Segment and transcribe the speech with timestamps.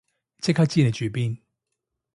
[0.39, 1.37] 即刻知你住邊